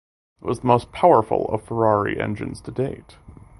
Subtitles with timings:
[0.41, 3.17] It was the most powerful of the Ferrari engines to date.